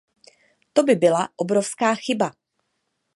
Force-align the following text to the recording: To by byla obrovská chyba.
To 0.73 0.83
by 0.83 0.95
byla 0.95 1.29
obrovská 1.35 1.95
chyba. 1.95 2.31